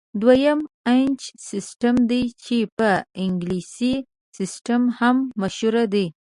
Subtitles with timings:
[0.21, 2.89] دویم د انچ سیسټم دی چې په
[3.23, 3.93] انګلیسي
[4.37, 6.05] سیسټم هم مشهور دی.